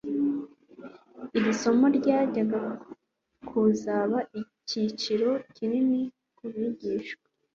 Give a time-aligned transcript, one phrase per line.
[1.37, 2.61] Iri somo ryajyaga
[3.47, 6.01] kuzaba icy'igiciro kinini
[6.37, 7.23] ku bigishwa.